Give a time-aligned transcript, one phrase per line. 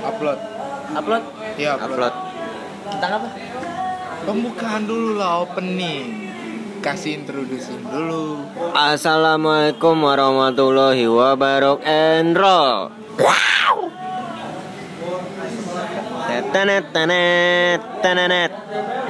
[0.00, 0.38] Upload.
[0.92, 1.22] Upload.
[1.54, 1.92] Iya, upload.
[1.92, 2.14] Upload.
[2.88, 3.28] Tentang apa?
[4.22, 6.32] Pembukaan dulu lah opening.
[6.80, 8.42] Kasih introducing dulu.
[8.72, 11.84] Assalamualaikum warahmatullahi wabarakatuh.
[11.84, 12.90] And roll.
[16.52, 18.52] Tenet tenet tenet.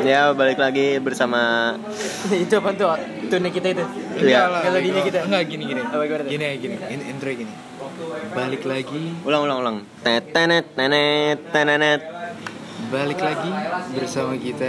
[0.02, 1.74] Ya balik lagi bersama
[2.44, 2.90] itu apa tuh?
[3.30, 3.84] Tune kita itu.
[4.20, 4.50] Iya.
[4.50, 5.18] lah, Kalau gini kita.
[5.26, 5.80] Enggak gini gini.
[5.82, 6.22] Apa gimana?
[6.28, 6.76] Gini gini.
[6.90, 7.52] In- intro gini.
[8.12, 9.76] Balik lagi, ulang ulang ulang.
[10.04, 12.02] Tenet tenet tenet tenet.
[12.92, 13.48] balik lagi
[13.96, 14.68] bersama kita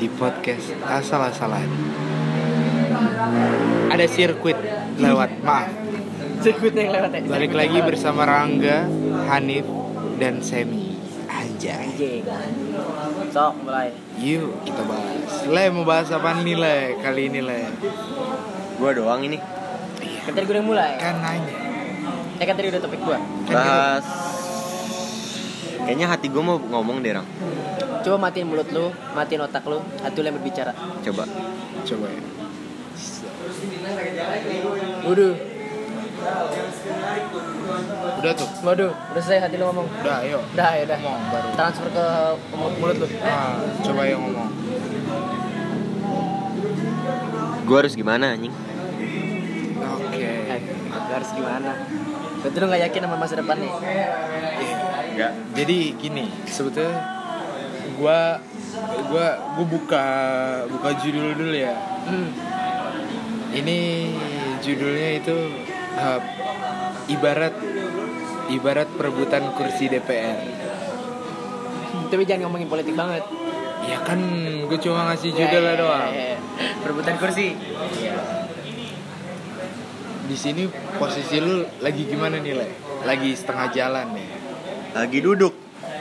[0.00, 1.68] di podcast asal-asalan.
[3.92, 4.56] Ada sirkuit
[4.96, 5.68] lewat, maaf.
[6.40, 7.20] Sirkuitnya yang lewat ya.
[7.28, 8.88] Balik lagi bersama Rangga,
[9.28, 9.68] Hanif,
[10.16, 10.96] dan Semi.
[11.28, 11.92] Anjay.
[11.92, 12.22] Anjing.
[13.36, 13.92] Sok mulai.
[14.16, 15.44] Yuk kita bahas.
[15.44, 17.68] Le mau bahas apa nih Le kali ini Le?
[18.80, 19.36] Gua doang ini.
[20.24, 20.92] Kan tadi gue udah mulai.
[20.96, 21.75] Kan nanya.
[22.36, 23.18] Eh kan tadi udah topik gua.
[23.48, 24.04] Bahas.
[25.86, 27.22] Kayaknya hati gue mau ngomong deh, Rang.
[28.02, 30.74] Coba matiin mulut lu, matiin otak lu, hati lu yang berbicara.
[31.06, 31.24] Coba.
[31.86, 32.22] coba ya.
[35.06, 35.34] Waduh,
[38.18, 38.48] Udah tuh.
[38.66, 39.86] waduh, udah selesai hati lu ngomong.
[40.02, 40.42] Udah, ayo.
[40.58, 40.98] Udah, ya udah.
[40.98, 41.48] Ngomong baru.
[41.54, 42.06] Transfer ke
[42.58, 43.06] mulut mulut lu.
[43.22, 43.54] Ah,
[43.86, 44.50] coba yang ngomong.
[47.62, 48.54] Gue harus gimana anjing?
[49.86, 50.18] Oke.
[50.26, 50.60] Eh,
[51.14, 51.70] harus gimana?
[52.42, 53.72] Betul lu gak yakin sama masa depan nih?
[55.16, 55.32] Enggak.
[55.56, 56.96] Jadi gini, sebetulnya
[57.96, 58.36] gua
[59.08, 60.06] gua gua buka
[60.68, 61.72] buka judul dulu ya.
[62.04, 62.28] Hmm.
[63.56, 63.78] Ini
[64.60, 65.36] judulnya itu
[65.96, 66.20] uh,
[67.08, 67.54] ibarat
[68.52, 70.38] ibarat perebutan kursi DPR.
[72.06, 73.24] Tapi jangan ngomongin politik banget.
[73.86, 74.18] Ya kan
[74.66, 76.10] gue cuma ngasih judul Ya, ya, doang.
[76.10, 76.38] ya, ya.
[76.82, 77.54] Perebutan kursi.
[80.26, 80.66] Di sini
[80.98, 82.66] posisi lu lagi gimana nih, Le?
[83.06, 84.28] Lagi setengah jalan nih.
[84.90, 85.54] Lagi duduk,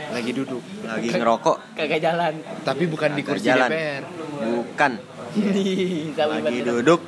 [0.09, 0.64] Lagi duduk.
[0.81, 1.78] lagi ngerokok.
[1.78, 2.34] Kagak jalan.
[2.66, 3.70] Tapi bukan di kursi jalan.
[3.70, 4.03] DPR.
[4.42, 4.92] Bukan.
[6.41, 7.02] Lagi duduk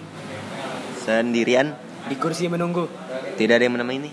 [1.01, 1.73] sendirian.
[2.05, 2.85] Di kursi menunggu.
[3.33, 4.11] Tidak ada yang menemani.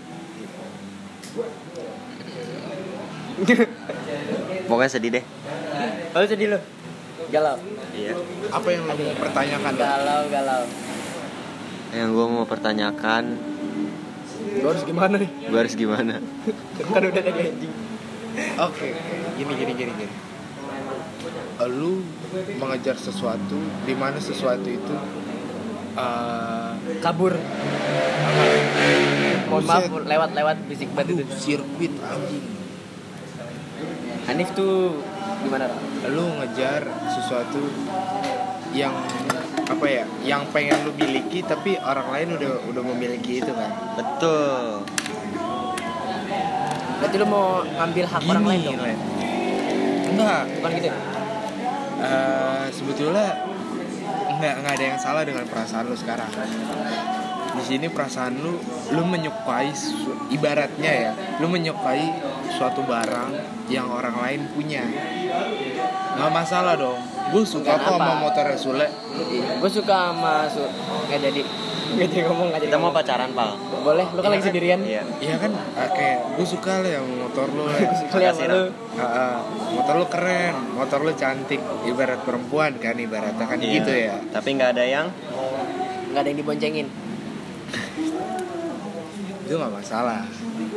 [4.69, 5.23] Pokoknya sedih deh.
[6.17, 6.59] Oh sedih lu.
[7.29, 7.59] Galau.
[7.93, 8.17] Iya.
[8.49, 9.73] Apa yang lu mau pertanyakan?
[9.77, 10.63] Galau, galau.
[11.95, 13.23] Yang gue mau pertanyakan,
[14.55, 15.29] Gue harus gimana nih?
[15.47, 16.19] gue harus gimana?
[16.91, 17.73] kan udah tadi anjing.
[18.59, 19.15] Oke, oke.
[19.39, 20.15] gini gini gini gini.
[21.71, 22.03] Lu
[22.59, 23.55] mengejar sesuatu
[23.87, 24.95] di mana sesuatu itu
[25.95, 27.31] uh, Kabur.
[29.47, 30.03] Mohon maaf Buset.
[30.09, 31.35] lewat-lewat bisik banget itu.
[31.39, 32.43] sirkuit anjing.
[34.25, 34.99] Hanif tuh
[35.45, 35.71] gimana?
[35.71, 35.77] Ra?
[36.11, 37.61] Lu ngejar sesuatu
[38.75, 38.91] yang
[39.65, 40.03] apa ya?
[40.21, 43.71] Yang pengen lu miliki tapi orang lain udah udah memiliki itu kan.
[43.97, 44.85] Betul.
[46.95, 48.77] Berarti lu mau ngambil hak orang lain dong?
[48.79, 48.97] Len.
[50.15, 50.89] Enggak, Bukan gitu.
[51.95, 53.27] Eh, sebetulnya
[54.35, 56.27] nggak nggak ada yang salah dengan perasaan lu sekarang
[57.55, 58.59] di sini perasaan lu
[58.91, 62.03] lu menyukai su- ibaratnya ya lu menyukai
[62.51, 63.31] suatu barang
[63.71, 64.83] yang orang lain punya
[66.19, 67.89] nggak masalah dong gue suka Kenapa?
[67.91, 68.87] sama motor Sule
[69.57, 70.61] Gue suka sama su
[71.05, 71.41] nggak jadi
[71.85, 72.97] nggak jadi ngomong nggak jadi Kita mau ngomong.
[72.97, 73.49] pacaran, Pal.
[73.79, 74.45] boleh lu kan Iya lagi kan?
[74.45, 75.01] sendirian Iya.
[75.17, 77.77] Iya kan eh, kayak gue suka lah yang motor lu Le.
[78.07, 78.61] kalian Makasih, lu
[78.95, 79.35] Ah, ah.
[79.71, 84.69] motor lu keren motor lu cantik ibarat perempuan kan ibaratnya kan gitu ya Tapi nggak
[84.71, 85.07] ada yang
[86.09, 86.87] nggak ada yang diboncengin
[89.41, 90.25] itu nggak masalah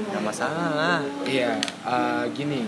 [0.09, 1.01] nggak masalah.
[1.23, 2.65] Iya, eh, gini.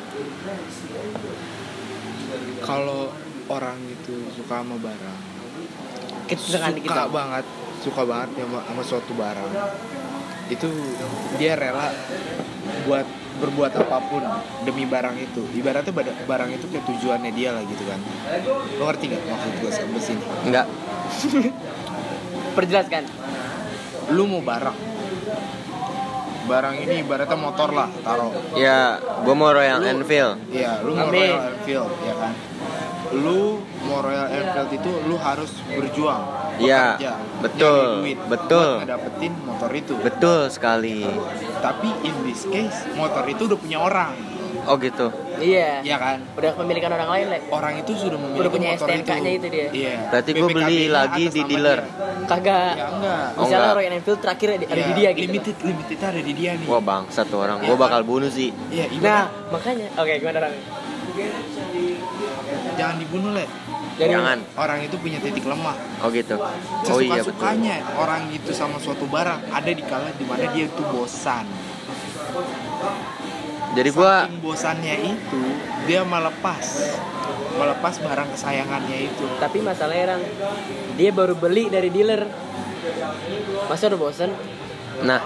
[2.61, 3.09] Kalau
[3.51, 5.19] orang itu suka sama barang,
[6.31, 7.45] kita suka kita banget,
[7.83, 9.51] suka banget sama, sama suatu barang,
[10.49, 10.69] itu
[11.35, 11.91] dia rela
[12.87, 13.07] buat
[13.41, 14.23] berbuat apa pun
[14.63, 15.43] demi barang itu.
[15.57, 15.91] Ibaratnya
[16.29, 17.99] barang itu kayak tujuannya dia lah gitu kan.
[18.77, 20.25] Lo ngerti nggak maksud gue sampai sini?
[20.47, 20.67] Enggak.
[22.57, 23.07] perjelaskan
[24.11, 24.75] Lu mau barang,
[26.51, 28.35] barang ini ibaratnya motor lah, taruh.
[28.59, 30.35] Ya, gue mau Royal Lu- Enfield.
[30.51, 31.31] Iya, lu mau Amin.
[31.31, 32.35] Royal Enfield, ya kan?
[33.11, 36.23] Lu mau Royal Enfield itu lu harus berjuang.
[36.61, 36.95] Iya,
[37.41, 38.71] betul, duit betul.
[38.77, 39.95] buat ngedapetin motor itu.
[39.99, 41.03] Betul sekali.
[41.59, 44.13] Tapi in this case, motor itu udah punya orang,
[44.69, 45.09] Oh gitu.
[45.41, 46.21] iya ya kan?
[46.37, 49.69] udah kepemilikan orang lain lah Orang itu sudah memiliki Udah punya motor STNK-nya itu dia.
[49.73, 49.95] Iya.
[50.13, 51.81] Berarti gua beli lagi di dealer.
[51.81, 52.29] dia.
[52.29, 53.25] kagak Ya enggak.
[53.35, 53.79] Oh, misalnya enggak.
[53.81, 56.67] Royal Enfield terakhir ada, Iya, di dia gitu Limited, limited ada di dia nih.
[56.69, 57.59] Wah bangsa tuh orang.
[57.65, 58.11] Iya, Gue bakal kan?
[58.13, 58.53] bunuh sih.
[58.69, 60.55] Iya, nah ibarat makanya oke gimana orang
[62.81, 63.45] jangan dibunuh le.
[64.01, 64.39] Jadi- Jangan.
[64.57, 65.77] Orang itu punya titik lemah.
[66.01, 66.41] Oh gitu.
[66.41, 66.49] Oh
[66.81, 67.29] sesuka iya betul.
[67.37, 71.45] sukanya orang itu sama suatu barang ada di kala di mana dia itu bosan
[73.71, 75.43] Jadi gua saking bosannya itu
[75.85, 76.65] dia melepas
[77.55, 80.23] melepas barang kesayangannya itu Tapi masalahnya Rang,
[80.97, 82.25] dia baru beli dari dealer.
[83.69, 84.33] Masa udah bosen?
[85.01, 85.17] nah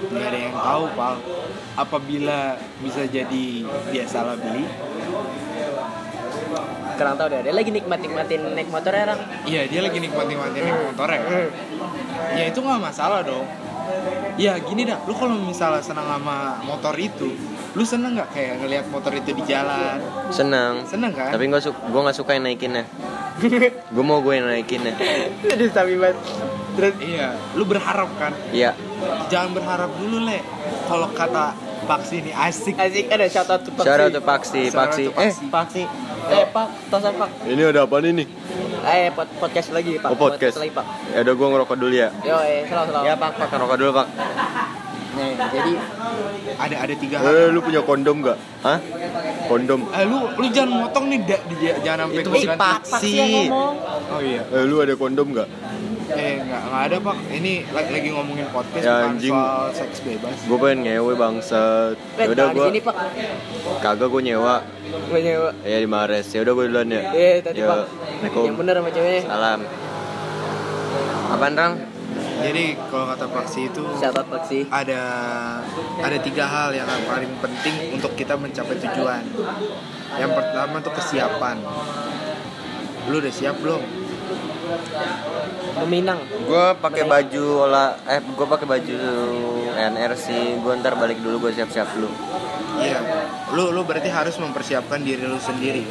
[0.00, 1.20] nggak ada yang tahu pal
[1.76, 3.44] apabila bisa jadi
[3.92, 4.64] dia salah beli
[7.00, 7.40] Kurang tahu deh.
[7.40, 9.20] Dia lagi nikmat-nikmatin naik motor ya Rang.
[9.42, 11.48] iya dia lagi nikmatin nikmatin naik motor ya Hmm.
[12.30, 13.48] ya itu nggak masalah dong
[14.36, 17.32] ya gini dah lu kalau misalnya senang sama motor itu
[17.72, 19.98] lu seneng nggak kayak ngelihat motor itu di jalan
[20.28, 20.84] senang.
[20.84, 22.84] seneng kan Tapi gua su gua nggak suka yang naikinnya.
[23.94, 24.92] Gua mau gue yang naikinnya.
[25.40, 26.20] Jadi sabi banget.
[26.70, 28.76] Terus iya lu berharap kan Iya.
[29.26, 30.44] jangan berharap dulu le
[30.84, 31.56] kalau kata
[31.88, 33.86] Paksi ini asik asik ada shout out to Paksi.
[33.88, 35.04] Shout out to Paksi, Paksi.
[35.08, 35.44] Eh, Paksi.
[35.48, 35.82] Paksi.
[36.30, 37.30] Eh Pak, tosan Pak.
[37.48, 38.26] Ini ada apa nih?
[38.86, 40.08] Eh pod podcast lagi Pak.
[40.12, 40.56] Oh, podcast.
[40.60, 40.84] lagi Pak.
[41.16, 42.08] Ya udah gua ngerokok dulu ya.
[42.22, 43.04] Yo eh selalu selalu.
[43.08, 44.06] Ya, Pak, Pak, ngerokok dulu, Pak.
[45.10, 45.72] Nih, jadi
[46.54, 48.38] ada ada tiga hal Eh, lu punya kondom gak?
[48.62, 48.78] Hah?
[49.50, 49.90] Kondom.
[49.90, 51.36] Eh lu lu jangan motong nih da,
[51.82, 52.30] jangan sampai Itu.
[52.54, 53.18] Paksi.
[54.06, 54.42] Oh iya.
[54.54, 55.50] Eh, lu ada kondom gak?
[56.10, 57.16] Eh nggak nggak ada pak.
[57.30, 59.30] Ini lagi, lagi ngomongin podcast Ya, anjing.
[59.30, 60.36] soal seks bebas.
[60.42, 61.94] Gue pengen ngewe bangsat.
[62.16, 62.94] Eh, Ya udah di gua sini Pak.
[63.80, 64.56] kagak gue nyewa.
[65.06, 65.50] Gue nyewa.
[65.62, 66.26] Ya di Mares.
[66.28, 67.02] Ya udah gue duluan ya.
[67.10, 67.78] Eh, tadi Ya, Pak.
[68.32, 69.22] Yang bener sama ceweknya.
[69.24, 69.60] Salam.
[71.30, 71.74] Apaan, Rang?
[72.40, 74.64] Jadi kalau kata Paksi itu out Paksi.
[74.66, 75.02] ada
[76.00, 79.22] ada tiga hal yang paling penting untuk kita mencapai tujuan.
[80.16, 81.60] Yang pertama tuh kesiapan.
[83.06, 83.82] Lu udah siap belum?
[85.78, 86.20] Meminang.
[86.46, 88.98] Gue pakai baju olah eh gue pakai baju
[89.74, 90.58] NRC.
[90.60, 92.10] Gue ntar balik dulu gue siap-siap dulu.
[92.80, 93.00] Iya.
[93.54, 95.86] Lu lu berarti harus mempersiapkan diri lu sendiri.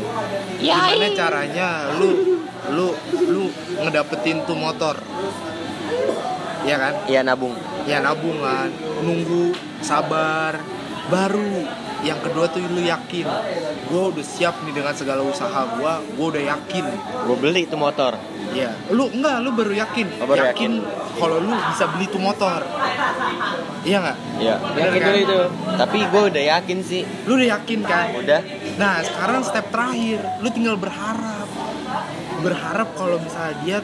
[0.60, 2.40] Gimana caranya lu
[2.74, 2.88] lu
[3.30, 3.44] lu
[3.86, 5.00] ngedapetin tuh motor?
[6.68, 6.94] Iya kan?
[7.08, 7.56] Iya nabung.
[7.88, 8.70] Ya nabungan,
[9.02, 10.60] nunggu, sabar,
[11.08, 11.66] baru.
[12.00, 13.28] Yang kedua tuh lu yakin.
[13.92, 15.94] Gue udah siap nih dengan segala usaha gue.
[16.16, 16.86] Gue udah yakin.
[17.28, 18.16] Gue beli tuh motor.
[18.50, 18.70] Iya.
[18.90, 20.08] Lu enggak, lu baru yakin.
[20.22, 20.72] Oh, baru yakin.
[21.20, 22.62] kalau lu bisa beli tuh motor.
[23.84, 24.18] Iya nggak?
[24.40, 24.56] Iya.
[24.60, 25.08] Yakin kan?
[25.08, 25.42] dulu itu.
[25.76, 27.02] Tapi gue udah yakin sih.
[27.28, 28.08] Lu udah yakin kan?
[28.18, 28.42] Udah.
[28.80, 31.48] Nah sekarang step terakhir, lu tinggal berharap,
[32.40, 33.78] berharap kalau misalnya dia,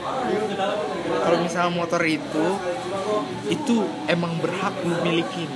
[1.23, 2.47] kalau misalnya motor itu,
[3.51, 3.75] itu
[4.07, 5.51] emang berhak lu milikin.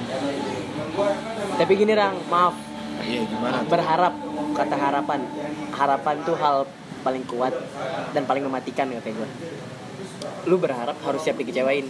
[1.56, 2.56] Tapi gini Rang, maaf.
[3.00, 3.63] Iya gimana?
[3.67, 4.13] Berharap
[4.56, 5.19] kata harapan.
[5.71, 6.67] Harapan tuh hal
[6.99, 7.53] paling kuat
[8.11, 9.29] dan paling mematikan kata gue.
[10.45, 11.85] Lu berharap harus siap dikecewain.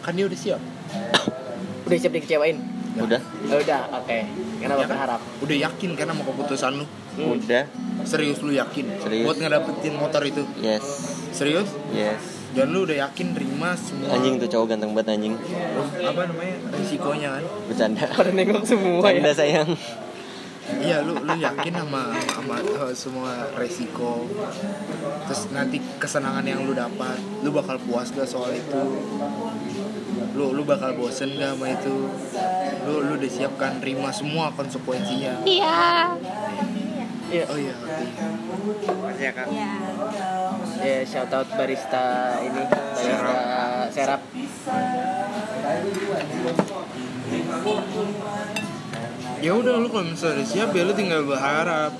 [0.00, 0.60] Kan dia udah siap.
[1.84, 2.56] Udah siap dikecewain?
[2.96, 3.20] Udah.
[3.44, 4.18] Ya udah, oke.
[4.56, 4.92] Kenapa Ya kan?
[4.96, 5.20] berharap?
[5.38, 6.86] Udah yakin kan sama keputusan lu?
[7.14, 7.36] Hmm.
[7.36, 7.64] Udah.
[8.02, 8.86] Serius lu yakin?
[8.98, 9.24] Serius.
[9.24, 10.48] Buat ngedapetin motor itu?
[10.56, 10.80] Yes.
[11.28, 11.68] Serius?
[11.90, 12.40] Yes.
[12.54, 15.34] Dan lu udah yakin terima semua Anjing tuh cowok ganteng banget anjing.
[16.00, 17.44] apa namanya risikonya kan?
[17.66, 18.04] Bercanda.
[18.08, 19.34] Pada nengok semua Bercanda ya.
[19.34, 19.68] sayang.
[20.64, 24.24] Iya lu lu yakin sama sama uh, semua resiko?
[25.28, 28.82] Terus nanti kesenangan yang lu dapat lu bakal puas gak soal itu?
[30.32, 32.08] Lu lu bakal bosen gak sama itu?
[32.88, 35.44] Lu lu udah siapkan terima semua konsekuensinya?
[35.44, 36.16] Iya.
[37.50, 38.06] oh iya ngerti
[38.94, 39.48] Makasih ya kak.
[40.84, 43.36] Ya, shout out barista ini, barista
[43.90, 44.20] serap.
[49.44, 51.92] Ya udah lu kalau misalnya udah siap ya lu tinggal berharap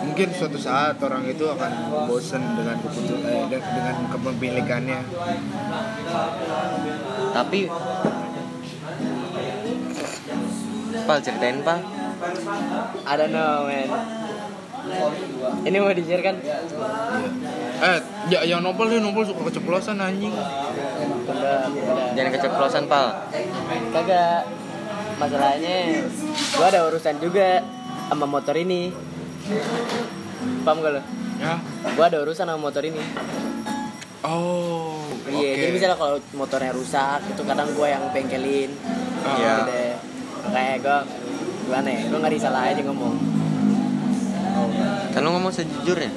[0.00, 1.72] mungkin suatu saat orang itu akan
[2.08, 5.00] bosen dengan keputusan eh, de- dengan kepemilikannya
[7.34, 7.60] Tapi
[11.04, 11.82] Pal ceritain pal
[13.04, 13.88] I don't know, man.
[15.66, 16.36] Ini mau di-share kan?
[17.74, 17.98] eh
[18.30, 20.32] ya yang nopal dia nopal suka keceplosan anjing.
[22.14, 23.28] Jangan keceplosan pal
[23.92, 24.48] Kagak.
[25.14, 26.02] Masalahnya
[26.54, 27.62] gua ada urusan juga
[28.08, 28.92] sama motor ini.
[30.64, 31.02] Paham gak lo?
[31.34, 31.58] ya
[31.94, 33.00] Gua ada urusan sama motor ini.
[34.24, 35.60] oh Iya, oke.
[35.60, 38.70] jadi misalnya kalau motornya rusak, itu kadang gua yang bengkelin.
[39.24, 39.34] Ah.
[39.34, 39.52] Iya.
[39.52, 39.92] Gitu deh.
[40.46, 40.98] Kayak gua
[41.64, 42.00] gimana ya?
[42.08, 43.14] Gua nggak disalah aja ngomong.
[45.10, 46.10] Kan lu ngomong sejujurnya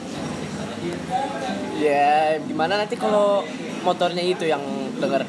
[1.77, 3.45] Ya, gimana nanti kalau
[3.81, 4.61] motornya itu yang
[4.97, 5.21] denger?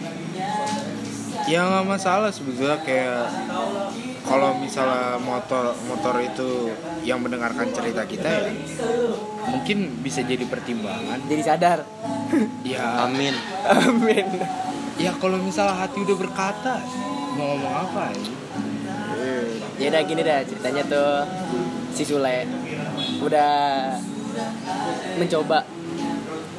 [1.48, 3.24] ya nggak masalah sebetulnya kayak
[4.28, 6.68] kalau misalnya motor motor itu
[7.02, 8.52] yang mendengarkan cerita kita ya
[9.48, 11.78] mungkin bisa jadi pertimbangan Jadi sadar.
[12.62, 13.32] ya Amin
[13.64, 14.26] Amin.
[14.96, 16.84] ya kalau misalnya hati udah berkata
[17.32, 18.20] mau ngomong apa ya
[19.78, 21.22] Ya udah gini dah ceritanya tuh
[21.88, 22.44] si Sule
[23.20, 23.50] udah
[25.16, 25.62] mencoba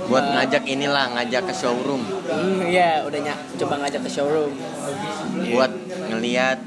[0.02, 4.54] Buat Eh, ngajak inilah Ngajak ke showroom Hmm, iya, udah ny- coba ngajak ke showroom.
[5.50, 5.72] Buat
[6.08, 6.62] ngeliat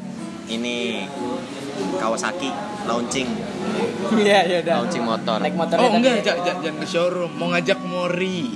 [0.47, 1.07] ini
[1.95, 2.51] Kawasaki
[2.83, 3.29] launching
[4.13, 4.75] Iya, iya udah.
[4.81, 8.53] launching motor Naik motornya Oh enggak, ja- ja- jangan ke showroom, mau ngajak Mori.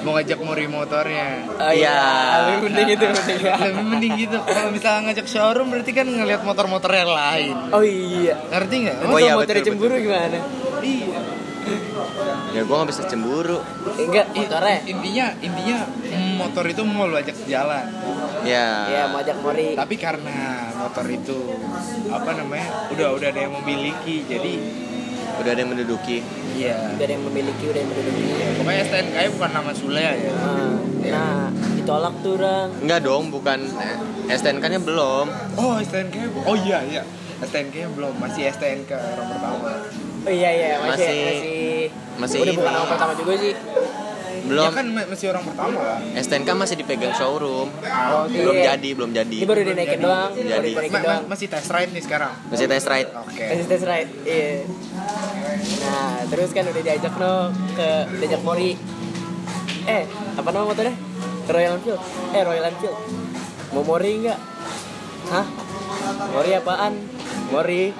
[0.00, 1.44] Mau ngajak Mori motornya.
[1.52, 1.96] Oh iya,
[2.42, 3.36] lebih penting itu penting.
[3.44, 4.36] Lebih mending gitu.
[4.40, 7.54] Kalau misalnya ngajak showroom berarti kan ngelihat motor-motor yang lain.
[7.70, 8.32] Oh iya.
[8.48, 8.96] Ngerti nggak?
[8.98, 10.38] Emang Oh iya, betul, motornya cemburu gimana?
[10.80, 11.18] Iya.
[12.50, 13.58] ya gue nggak bisa cemburu
[13.94, 14.78] Enggak, motornya.
[14.82, 15.78] Intinya intinya
[16.34, 17.84] motor itu mau lu ajak jalan.
[18.42, 19.68] Ya Iya, mau ajak Mori.
[19.74, 20.38] Tapi karena
[20.76, 21.38] motor itu
[22.08, 22.68] apa namanya?
[22.90, 24.24] Udah udah ada yang memiliki.
[24.24, 24.52] Jadi
[25.40, 26.20] udah ada yang menduduki
[26.52, 26.92] iya.
[26.96, 28.24] Udah ada yang memiliki, udah yang menduduki.
[28.60, 30.14] Pokoknya STNK bukan nama Sule ya.
[30.36, 30.68] Nah,
[31.06, 31.44] nah,
[31.74, 32.68] ditolak tuh orang.
[32.80, 33.96] Enggak dong bukan eh,
[34.30, 36.44] STNK nya belum Oh, STNK.
[36.44, 37.02] Oh iya iya.
[37.40, 39.68] STNK -nya belum, masih STNK orang pertama.
[40.20, 41.84] Oh iya iya, masih Masih- masih,
[42.20, 43.54] masih udah bukan nama pertama juga sih.
[44.50, 45.98] Belum Ya kan ma- masih orang pertama lah.
[46.16, 48.74] STNK masih dipegang showroom Oh, belum iya.
[48.74, 50.70] jadi belum jadi Ini baru dinaikin doang, baru Jadi.
[50.74, 51.22] Ma- doang.
[51.22, 52.32] ma- masih test ride nih sekarang.
[52.46, 53.44] masih test ride Oke.
[53.46, 54.50] Masih test ride, iya.
[55.80, 57.34] Nah, terus kan udah diajak no
[57.72, 58.74] ke diajak Mori.
[59.82, 60.02] Eh,
[60.36, 60.94] apa nama motornya?
[61.46, 62.02] Royal Enfield.
[62.30, 62.96] Eh, Royal Enfield.
[63.70, 64.38] Mau Mori nggak?
[65.28, 65.46] Hah?
[66.28, 66.92] Mori apaan?
[67.48, 67.90] Mori.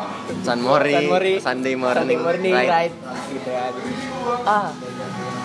[0.40, 1.34] San Mori, San Mori.
[1.40, 2.70] Sunday morning, Sunday morning ride.
[2.70, 2.94] ride.
[3.28, 3.72] Gitu kan.
[4.44, 4.68] Ah,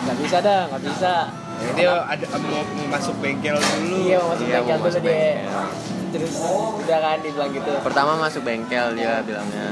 [0.06, 1.14] nggak bisa dah, nggak bisa.
[1.56, 3.76] Ya, dia ada mau, mau masuk bengkel dulu.
[3.98, 5.12] Iya, mau masuk Iya, bengkel mau dulu masuk dia.
[5.12, 5.64] bengkel.
[6.08, 6.34] Terus
[6.80, 7.72] udah kan dibilang gitu.
[7.82, 9.68] pertama masuk bengkel dia bilangnya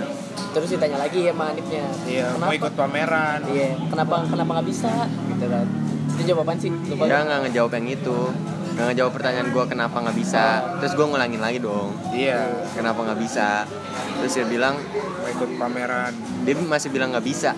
[0.53, 1.85] Terus ditanya lagi sama Anipnya.
[2.03, 3.39] Iya, mau ikut pameran.
[3.47, 4.91] Iya, kenapa kenapa nggak bisa?
[5.07, 5.65] Gitu kan.
[6.13, 6.69] Itu jawaban sih.
[6.69, 7.03] Lupa.
[7.03, 8.19] dia nggak ngejawab yang itu
[8.73, 10.45] nggak ngejawab pertanyaan gue kenapa nggak bisa
[10.81, 12.41] terus gue ngulangin lagi dong Iya,
[12.73, 13.69] kenapa nggak bisa
[14.17, 14.81] terus dia bilang
[15.21, 16.09] mau ikut pameran.
[16.41, 17.53] dia masih bilang nggak bisa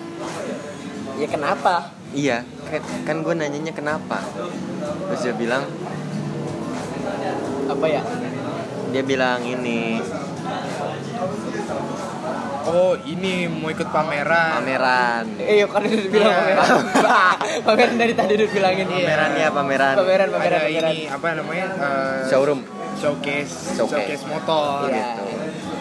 [1.16, 1.95] Ya kenapa?
[2.12, 4.22] Iya kan, kan gue nanyanya kenapa
[5.06, 5.64] terus dia bilang
[7.66, 8.02] Apa ya?
[8.90, 9.98] dia bilang ini
[12.66, 14.58] Oh, ini mau ikut pameran.
[14.58, 16.38] pameran Eh, yuk kan udah bilang Iya.
[16.58, 16.70] pameran.
[17.66, 18.86] pameran dari tadi udah bilangin.
[18.88, 20.90] pameran ya pameran Pameran, pameran, Ada pameran.
[20.90, 21.66] ini apa namanya?
[21.72, 22.60] eh, showroom
[22.96, 24.18] showcase, Showcase.
[24.18, 24.98] showcase motor Iya.
[24.98, 25.22] gitu.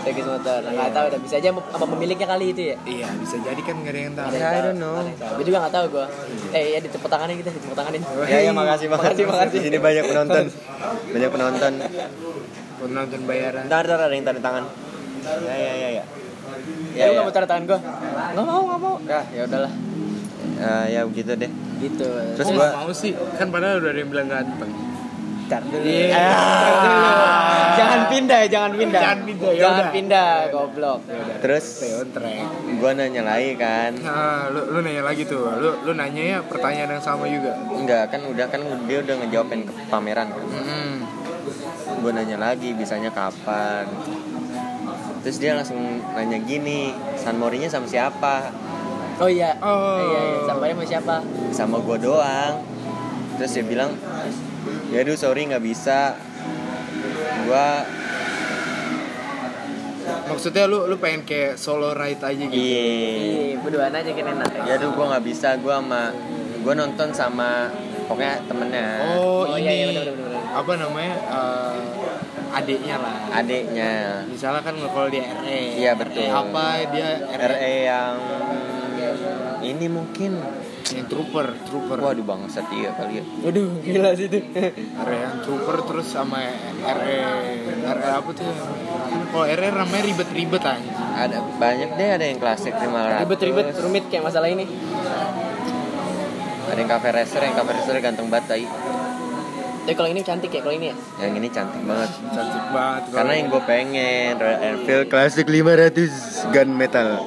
[0.05, 0.59] Showcase motor.
[0.62, 2.75] Nah, nggak tahu udah bisa aja apa pemiliknya kali itu ya.
[2.85, 4.27] Iya, bisa jadi kan nggak ada yang tahu.
[4.31, 5.01] Ya, I don't know.
[5.33, 6.05] Gue juga nggak tahu gue.
[6.51, 8.01] Eh, ya ditepuk tanganin kita, ditepuk tanganin.
[8.24, 9.51] ya ya makasih banget Makasih, makasih.
[9.51, 10.45] di sini banyak penonton
[11.07, 11.74] banyak penonton
[12.75, 13.63] Penonton bayaran.
[13.65, 14.63] ntar ntar ada yang tanda tangan
[15.41, 16.03] ya ya ya ya
[16.93, 17.79] Ya, lu nggak mau tanda tangan gue?
[18.31, 18.95] Nggak mau, nggak mau.
[19.03, 19.71] Ya, ya udahlah.
[20.55, 22.07] Eh, ya begitu deh Gitu.
[22.07, 23.12] Terus Kok gua- mau sih?
[23.35, 24.71] Kan padahal udah ada yang bilang ganteng.
[25.48, 25.78] Dulu.
[25.82, 26.28] Iya.
[26.75, 27.14] Dulu.
[27.75, 29.02] Jangan pindah, jangan pindah.
[29.04, 31.00] Jangan pindah, ya Jangan pindah, goblok.
[31.04, 31.38] Ya udah.
[31.44, 31.66] terus
[32.08, 32.48] track.
[32.72, 35.44] gue nanya lagi kan Nah, lu, lu nanya lagi tuh.
[35.60, 37.52] Lu lu nanya ya pertanyaan yang sama juga.
[37.70, 40.96] enggak kan udah kan dia udah ngejawabin ke pameran kan Hmm.
[42.00, 43.86] gue nanya lagi bisanya kapan
[45.20, 45.78] terus dia langsung
[46.12, 48.56] nanya gini San Morinya sama siapa
[49.16, 49.56] Oh iya.
[49.60, 49.96] Oh.
[49.98, 50.40] Iya, iya.
[50.46, 51.16] Sampai sama siapa?
[51.50, 52.54] sama gue doang
[53.36, 53.92] terus dia bilang
[54.96, 56.16] ya aduh sorry nggak bisa
[57.44, 57.68] gue
[60.06, 62.54] Maksudnya lu lu pengen kayak solo ride aja gitu.
[62.54, 64.50] iya Iya, berduaan aja kan enak.
[64.64, 66.14] ya aduh gue nggak bisa gue sama
[66.62, 67.70] gue nonton sama
[68.06, 70.42] pokoknya temennya Oh, Oh, ini iya, iya, bener, bener, bener.
[70.56, 71.16] apa namanya?
[71.20, 71.75] eh,
[72.54, 73.14] adiknya lah.
[73.34, 73.92] adiknya
[74.25, 75.62] Misalnya kan kalau dia RE.
[75.75, 76.22] Iya, betul.
[76.22, 78.14] RE apa dia RE, RE yang
[79.62, 80.32] ini mungkin
[80.88, 81.98] yang trooper, trooper.
[81.98, 84.38] waduh bangsat iya kali ya Waduh, gila sih itu.
[84.96, 86.46] RE yang trooper terus sama
[86.77, 87.18] RE
[87.82, 88.46] RE apa tuh?
[89.25, 90.92] Kalau RE namanya ribet-ribet aja.
[91.18, 94.70] ada banyak deh ada yang klasik 500 Ribet-ribet, rumit kayak masalah ini.
[96.65, 98.65] ada yang cafe racer yang cafe racer ganteng banget tai.
[99.86, 100.96] Tapi kalau ini cantik ya, kalau ini ya.
[101.20, 103.01] yang ini cantik banget Cantik banget.
[103.10, 105.94] karena yang gue pengen Royal Enfield Classic 500
[106.50, 107.22] gun metal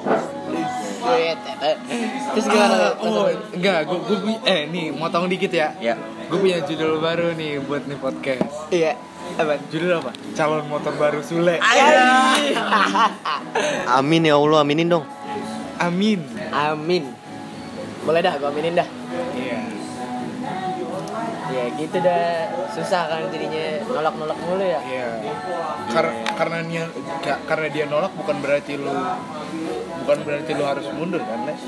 [2.28, 2.74] Terus gimana?
[2.74, 5.72] Ah, oh, enggak, gue gue eh nih motong dikit ya.
[5.78, 5.94] ya
[6.28, 8.68] Gue punya judul baru nih buat nih podcast.
[8.68, 8.92] Iya.
[9.34, 9.54] Apa?
[9.68, 10.10] Judul apa?
[10.32, 11.58] Calon motor baru Sule.
[13.98, 15.04] amin ya Allah aminin dong
[15.78, 16.18] Amin.
[16.50, 17.06] Amin.
[18.02, 18.88] Boleh dah, gua aminin dah.
[19.30, 19.58] Iya.
[21.48, 22.50] Ya gitu dah.
[22.74, 24.82] Susah kan jadinya nolak-nolak mulu ya.
[24.82, 25.06] Iya.
[25.88, 26.84] Kar- karena dia
[27.22, 28.90] ka- karena dia nolak bukan berarti lu
[30.04, 31.62] bukan berarti lu harus mundur kan, Les?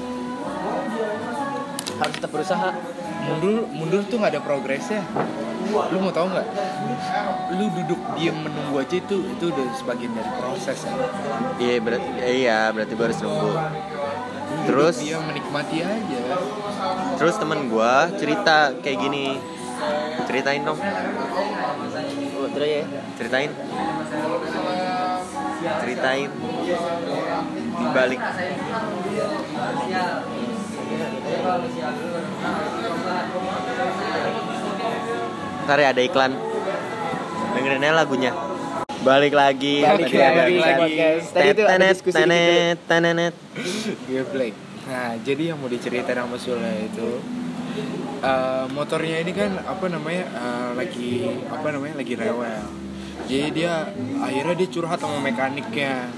[2.00, 2.70] Harus tetap berusaha.
[3.20, 5.04] Mundur mundur tuh nggak ada progresnya.
[5.92, 6.46] Lu mau tahu nggak?
[7.54, 10.94] Lu duduk diem menunggu aja itu itu udah sebagian dari proses ya.
[11.60, 13.50] iya berarti iya berarti gue harus nunggu
[14.66, 14.96] Terus?
[15.00, 16.20] diem menikmati aja.
[17.16, 19.37] terus temen gue cerita kayak gini
[20.28, 20.80] ceritain dong
[22.40, 22.84] Oh, ya.
[23.20, 23.50] ceritain
[25.60, 26.30] ceritain
[27.70, 28.20] di balik
[35.64, 36.32] Ntar ya ada iklan
[37.54, 38.32] Dengerin aja lagunya
[39.00, 40.76] Balik lagi Balik Tadi lagi iklan.
[40.76, 41.26] podcast.
[41.32, 43.34] Tadi itu ada diskusi tenet, tenenet.
[44.04, 44.54] Geblek.
[44.90, 47.08] Nah, jadi yang mau diceritain sama Sule itu
[48.20, 51.10] eh, motornya ini kan apa namanya eh, lagi
[51.48, 52.64] apa namanya lagi rewel.
[53.30, 53.87] Jadi dia
[54.18, 56.10] akhirnya dia curhat sama mekaniknya.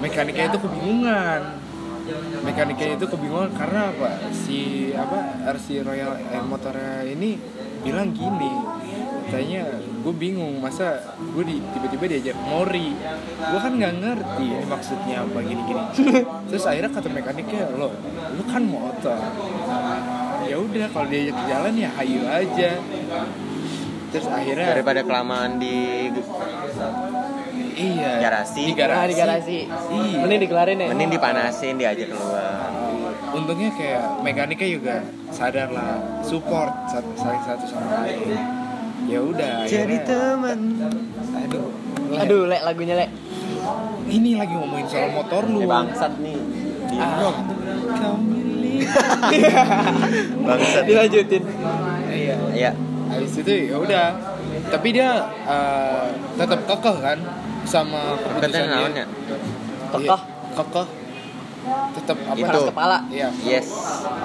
[0.00, 1.40] Mekaniknya itu kebingungan.
[2.40, 4.10] Mekaniknya itu kebingungan karena apa?
[4.32, 7.36] Si apa RC Royal eh, motornya ini
[7.84, 8.48] bilang gini.
[9.28, 9.62] Katanya
[10.00, 12.96] gue bingung masa gue di, tiba-tiba diajak mori
[13.36, 15.82] gue kan nggak ngerti ini maksudnya apa gini-gini
[16.48, 17.92] terus akhirnya kata mekaniknya lo
[18.34, 19.20] lu kan motor
[20.48, 22.80] ya udah kalau diajak jalan ya hayu aja
[24.10, 26.10] terus akhirnya Daripada kelamaan di
[27.76, 28.12] iya.
[28.20, 28.62] Garasi.
[28.62, 29.58] di garasi, Nah, di garasi.
[29.64, 30.18] iya.
[30.20, 30.88] Mending dikelarin ya.
[30.90, 32.68] Mending dipanasin diajak keluar.
[33.30, 34.94] Untungnya kayak mekaniknya juga
[35.30, 38.36] sadar lah support satu saling satu sama lain.
[39.06, 40.58] Ya udah Jadi akhirnya- teman.
[41.40, 41.66] Aduh
[42.10, 43.10] Le, Aduh, lek lagunya lek.
[44.10, 45.62] ini lagi ngomongin soal motor lu.
[45.62, 46.38] Eh bangsat nih.
[46.98, 47.30] Ah,
[47.94, 48.82] kau milik
[50.42, 50.82] Bangsat.
[50.84, 51.42] Dilanjutin.
[52.10, 52.34] iya.
[52.50, 52.70] Iya
[53.10, 54.06] habis itu ya udah.
[54.68, 55.10] Tapi dia
[55.44, 57.18] eh, tetap kekeh kan
[57.62, 59.06] sama keputusan Katanya dia.
[59.90, 60.06] Kekeh.
[60.06, 60.18] Iya,
[60.56, 60.88] kekeh?
[61.92, 62.60] tetap apa Itu.
[62.72, 62.98] Kepala.
[63.12, 63.28] iya.
[63.44, 63.68] Yes.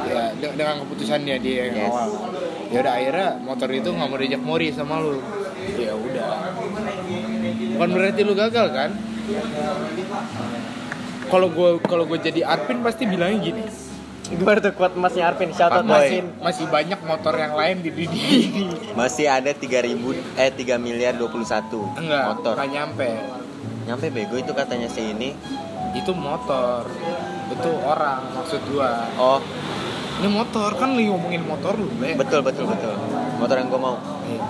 [0.07, 1.91] Ya de- dengan keputusannya dia yang Yes.
[1.91, 2.07] awal.
[2.71, 5.19] Ya udah akhirnya motor itu nggak mau diajak mori sama lu.
[5.75, 6.55] Ya udah.
[7.75, 8.89] Bukan berarti lu gagal kan?
[11.25, 13.63] Kalau gue kalau gue jadi admin pasti bilangnya gini
[14.27, 15.51] Gimana tuh kuat emasnya Arvin?
[15.51, 15.83] Shout out.
[15.83, 16.25] Masin.
[16.37, 18.63] masih banyak motor yang lain di dunia ini
[18.93, 19.85] Masih ada 3000
[20.35, 21.29] eh 3 miliar 21
[21.95, 22.53] enggak motor.
[22.55, 23.09] nggak nyampe
[23.85, 25.37] Nyampe bego itu katanya si ini.
[25.93, 26.89] itu motor
[27.47, 29.39] itu orang maksud gua Oh,
[30.15, 32.15] ini motor kan lagi ngomongin motor lu Ble.
[32.15, 32.97] betul betul betul.
[33.35, 33.95] Motor yang gue mau.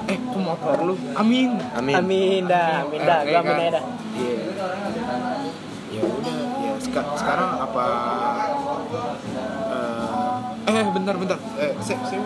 [0.05, 1.95] eh kok motor lu amin Amin.
[1.95, 3.19] Amin dah, amin dah.
[3.23, 3.83] Gua amin aja dah.
[4.15, 4.35] Iya.
[5.91, 7.85] Ya udah, ya seka- sekarang apa
[10.65, 11.39] eh eh bentar bentar.
[11.61, 12.17] Eh se, se,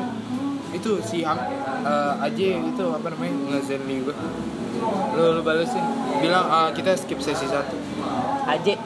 [0.71, 1.39] itu si Ham
[1.84, 3.36] eh, Aje itu apa namanya?
[3.56, 4.15] Ngezenli gue
[5.15, 5.84] lu lu balesin.
[6.23, 7.75] Bilang ah, kita skip sesi satu.
[8.47, 8.80] Aje.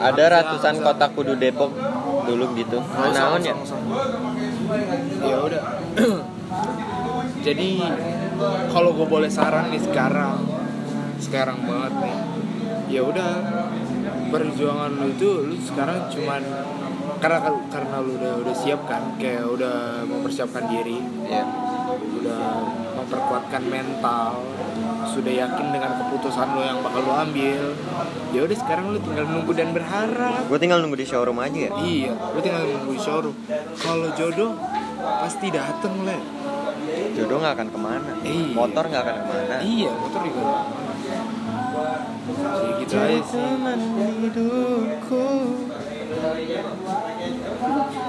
[0.00, 1.70] Ada ratusan kota kudu Depok
[2.24, 2.80] dulu gitu.
[2.80, 3.54] Usah, Naon ya?
[5.20, 5.62] ya udah.
[7.46, 7.80] Jadi
[8.72, 10.40] kalau gue boleh saran nih sekarang.
[11.20, 12.16] Sekarang banget nih.
[12.90, 13.30] Ya udah
[14.30, 16.42] perjuangan lu itu lu sekarang cuman
[17.20, 17.38] karena
[17.68, 21.44] karena lu udah udah siap kan kayak udah mempersiapkan diri Iya.
[21.90, 22.42] udah
[22.96, 24.40] memperkuatkan mental
[25.10, 27.74] sudah yakin dengan keputusan lo yang bakal lo ambil
[28.30, 31.70] ya udah sekarang lo tinggal nunggu dan berharap Gue tinggal nunggu di showroom aja ya.
[31.78, 33.36] Iya, lu tinggal nunggu di showroom.
[33.78, 34.54] Kalau jodoh
[34.98, 36.18] pasti dateng le.
[37.14, 38.12] Jodoh nggak akan ke mana.
[38.22, 38.54] Iya.
[38.54, 39.54] Motor nggak akan ke mana.
[39.62, 40.42] Iya, motor juga.
[42.30, 43.44] Jadi gitu aja sih.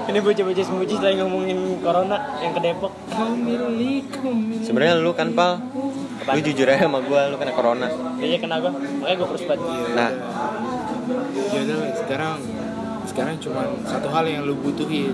[0.02, 2.92] Ini bocah-bocah semuji lagi ngomongin corona yang ke Depok.
[4.66, 6.34] Sebenarnya lu kan pal, Apaan?
[6.36, 7.86] lu jujur aja sama gue, lu kena corona.
[8.18, 8.72] Dia kena gua.
[8.74, 9.62] Makanya gua kurus banget.
[9.94, 10.10] Nah,
[11.52, 11.88] Ya udah, Le.
[11.96, 12.36] sekarang
[13.04, 15.12] sekarang cuma satu hal yang lu butuhin.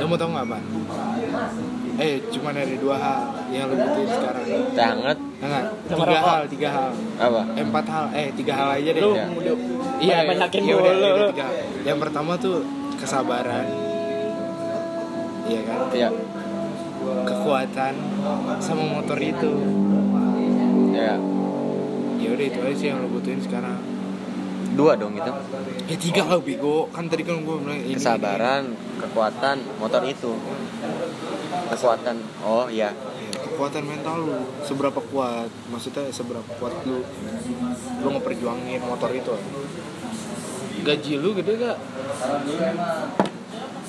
[0.00, 0.58] Lu mau tau nggak apa?
[2.00, 3.18] Eh, cuma ada dua hal
[3.50, 4.44] yang lu butuhin sekarang.
[4.74, 6.20] teh hangat Enggak, tiga rokok.
[6.22, 6.90] hal, tiga hal.
[7.16, 7.40] apa?
[7.56, 9.00] Eh, empat hal, eh tiga hal aja deh.
[9.00, 9.24] Lu Iya.
[9.26, 9.52] muda.
[9.96, 10.84] Iya, banyakin iya, mulu.
[10.84, 11.46] udah, tiga.
[11.80, 12.56] Yang pertama tuh
[12.94, 13.66] kesabaran.
[15.48, 15.78] Iya kan?
[15.90, 16.08] Iya.
[17.24, 17.94] Kekuatan
[18.60, 19.50] sama motor itu.
[20.92, 21.16] Ya.
[22.20, 23.80] Ya udah itu aja sih yang lo butuhin sekarang.
[24.70, 25.32] Dua dong itu.
[25.88, 26.92] Ya tiga lah bego.
[26.92, 27.96] Kan tadi kan gue bilang ini.
[27.96, 30.36] Kesabaran, kekuatan, motor itu.
[31.72, 32.16] Kekuatan.
[32.44, 32.92] Oh iya.
[33.60, 35.52] Kekuatan mental lu seberapa kuat?
[35.68, 37.04] Maksudnya seberapa kuat lu
[38.00, 39.36] lu ngeperjuangin motor itu?
[40.80, 41.76] Gaji lu gede gak?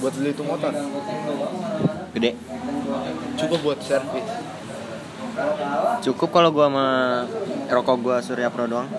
[0.04, 0.76] Buat beli itu motor
[2.12, 2.36] Gede.
[3.40, 4.28] cukup buat servis
[6.04, 6.88] Cukup kalau gua sama
[7.72, 8.92] rokok gua Surya Pro doang.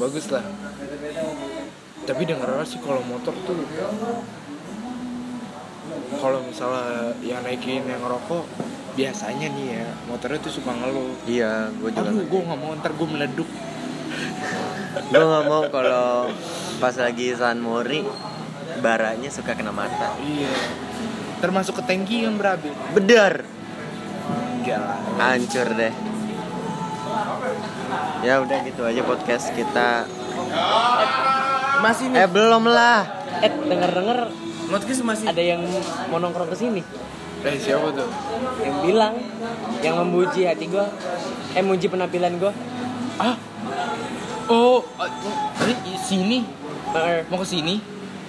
[0.00, 0.48] bagus lah
[2.08, 3.68] tapi denger sih kalau motor tuh
[6.16, 8.48] kalau misalnya yang naikin yang ngerokok
[8.94, 12.06] biasanya nih ya motornya tuh suka ngeluh Iya, gua juga.
[12.06, 13.50] aduh gue nggak mau ntar gue meleduk
[15.10, 16.30] Gua nggak mau kalau
[16.76, 18.06] pas lagi San Mori
[18.76, 20.14] baranya suka kena mata.
[20.20, 20.50] iya
[21.36, 23.42] termasuk ke tangki kan berabe Bedar.
[24.56, 24.80] enggak
[25.14, 25.92] Hancur deh.
[28.20, 30.08] Ya udah gitu aja podcast kita.
[31.78, 33.04] Masih Eh belum lah.
[33.38, 34.18] Eh, denger-denger
[34.64, 35.28] Podcast masih.
[35.28, 35.60] ada yang
[36.08, 36.80] mau nongkrong ke sini.
[37.44, 38.08] Eh siapa tuh?
[38.64, 39.14] Yang bilang
[39.84, 40.88] yang memuji hati gua,
[41.52, 42.52] eh memuji penampilan gua.
[43.20, 43.36] Ah.
[44.44, 45.08] Oh, ah,
[45.64, 46.38] ini di sini.
[46.94, 47.80] Eh, Mau ke sini?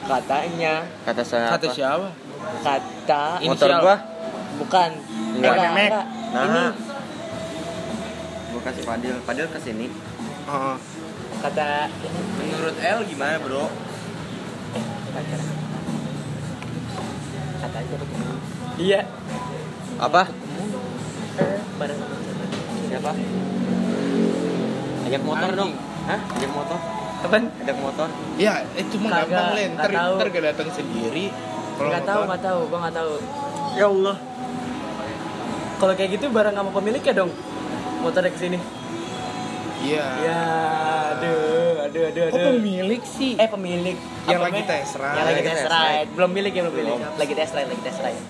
[0.05, 1.73] katanya Kata saya Kata apa?
[1.73, 2.07] siapa?
[2.61, 3.97] kata Motor gua.
[4.61, 4.89] bukan
[5.33, 5.53] Enggak.
[5.57, 5.89] enggak, Memek.
[5.89, 6.05] enggak.
[6.29, 6.45] Nah.
[6.45, 6.63] ini
[8.53, 9.15] Gua kasih Fadil.
[9.25, 9.87] Fadil ke sini.
[10.45, 10.75] Heeh.
[11.41, 11.89] kata
[12.37, 13.65] Menurut L gimana, Bro?
[17.65, 18.54] kata aja begini.
[18.77, 19.01] Iya
[19.95, 20.27] Apa?
[21.37, 21.99] eh, bareng
[22.85, 23.11] Siapa?
[25.05, 25.59] Ajak motor Anjing.
[25.59, 25.71] dong.
[26.05, 26.19] Hah?
[26.31, 26.79] Ajak motor.
[27.17, 28.07] kapan Ajak motor.
[28.35, 29.69] Ya, itu mah Kagak, gampang, Len.
[29.71, 30.13] Ntar, nggak tahu.
[30.15, 31.25] ntar gak datang sendiri.
[31.75, 33.13] Kalau nggak tahu nggak tahu gua nggak tahu
[33.75, 34.17] Ya Allah.
[35.75, 37.31] kalau kayak gitu bareng sama pemiliknya dong
[37.99, 38.59] motornya ke sini
[39.77, 40.07] Iya.
[40.17, 40.41] ya
[41.11, 43.35] aduh aduh aduh Kok aduh pemilik sih?
[43.35, 45.13] eh pemilik Yang Apa lagi test ride.
[45.13, 48.21] yang lagi test ride belum milik ya belum milik lagi test ride lagi test ride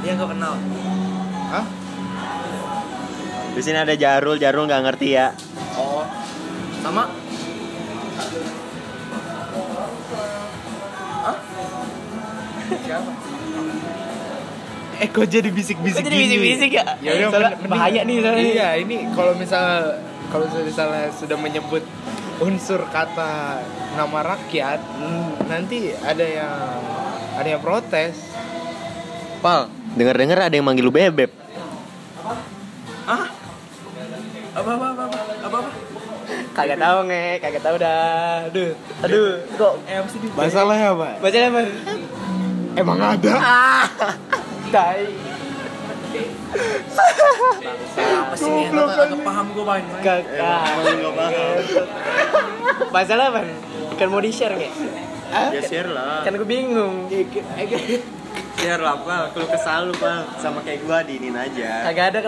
[0.00, 0.54] Dia gak kenal.
[1.50, 1.66] Hah?
[3.50, 4.36] Di sini ada Jarul.
[4.36, 5.34] Jarul nggak ngerti ya.
[5.74, 6.04] oh
[6.80, 7.04] sama
[12.80, 13.10] Siapa?
[15.00, 16.84] Eh kok jadi bisik-bisik Kok jadi bisik-bisik ya?
[17.00, 18.44] Ya udah Soalnya mending- bahaya nih soalnya.
[18.44, 19.64] Iya, ini kalau misal
[20.28, 21.82] kalau misalnya sudah menyebut
[22.38, 23.64] unsur kata
[23.96, 26.54] nama rakyat, hmm, nanti ada yang
[27.34, 28.28] ada yang protes.
[29.40, 29.60] Pal,
[29.96, 31.32] denger-denger ada yang manggil lu bebek.
[33.02, 33.26] Ah?
[34.52, 35.58] Apa apa apa apa apa?
[35.58, 35.70] apa?
[36.50, 41.08] kagak tahu nge kagak tahu dah aduh aduh kok eh apa sih di Masalahnya apa?
[41.16, 41.60] baca apa
[42.76, 43.32] Emang ada?
[43.34, 43.86] ah
[44.68, 45.10] tai
[47.96, 48.62] Apa sih ini?
[48.68, 49.94] Agak, paham gue banyak.
[50.00, 51.54] kagak nggak paham.
[52.90, 53.40] masalah apa
[53.94, 54.70] kan mau di share nge
[55.50, 56.22] Ya share lah.
[56.22, 57.06] kan gue bingung
[58.60, 59.24] Share lah, Pal.
[59.32, 60.20] Kalau kesal lu, Pal.
[60.36, 61.88] Sama kayak gua diinin aja.
[61.88, 62.18] kagak ada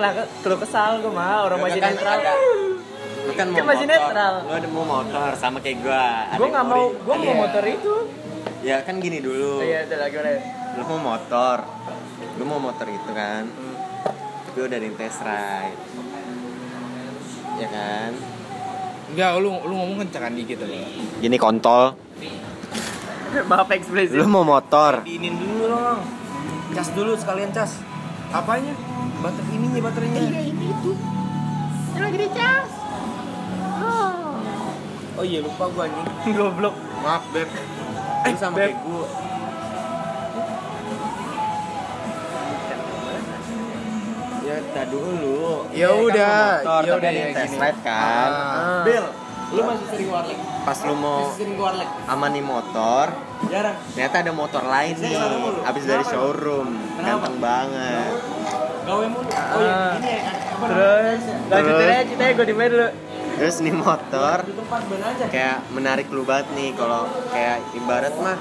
[0.40, 2.32] kalau kesal gue mah orang masih Kan netral ada.
[3.22, 4.00] Lu kan mau Kan masih motor.
[4.00, 4.34] netral.
[4.40, 6.04] Lu ada mau motor sama kayak gua.
[6.26, 7.34] Ada yang nggak mau gue mau Iya.
[7.36, 7.94] motor itu
[8.62, 9.58] Ya kan gini dulu.
[9.58, 10.30] oh, iya itu lagi mana
[10.72, 11.56] Lu mau motor.
[12.38, 13.44] Lu mau motor itu kan.
[14.46, 15.78] Tapi udah ada yang test ride.
[17.54, 18.10] Ya kan?
[19.12, 20.80] Enggak, lu lu ngomong kencangan dikit tadi.
[21.20, 21.92] Gini kontol.
[23.42, 25.02] maaf ekspresi Lu mau motor.
[25.02, 26.00] Diinin dulu dong.
[26.72, 27.76] Cas dulu sekalian cas.
[28.32, 28.72] Apanya?
[29.20, 30.20] Baterai ininya baterainya.
[30.22, 30.92] Iya, ini itu.
[31.92, 32.70] yang lagi dicas
[35.12, 36.08] Oh iya lupa gua anjing.
[36.40, 36.72] goblok
[37.04, 37.44] Maaf, Beb.
[38.24, 38.72] Eh, sama Beb.
[38.72, 39.06] kayak gua.
[44.42, 45.68] Ya, tak dulu.
[45.70, 46.36] Ya Kan udah,
[46.82, 47.62] ya udah ya test gini.
[47.62, 48.30] ride kan.
[48.32, 48.82] Ah.
[48.82, 49.06] Bill,
[49.52, 53.06] lu masih sering warlek pas lu mau masih sering warlek amani motor,
[53.48, 53.76] jarang.
[53.92, 55.16] Ternyata ada motor lain nih.
[55.62, 58.12] Abis dari showroom, ganteng banget.
[58.82, 59.30] gawe mulu.
[59.30, 59.62] Oh Ah.
[59.62, 59.78] iya.
[59.94, 62.88] Ini ya apa terus lanjutin aja ceritanya gue di dulu.
[63.32, 65.24] Terus nih motor di tempat ban aja.
[65.30, 68.38] kayak menarik lu banget nih kalau kayak ibarat mah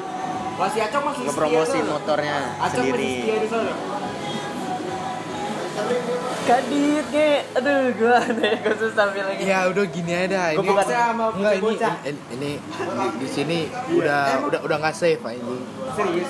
[0.57, 2.37] masih acok masih ngepromosi motornya
[2.67, 3.13] sendiri.
[6.41, 10.51] Kadit nge aduh gue aneh gue susah bilangnya Ya udah gini aja.
[10.55, 13.59] Gua Ini bukan sama enggak ini, ini ini di, di sini
[13.93, 15.61] udah udah udah nggak safe anjing.
[15.93, 16.15] serius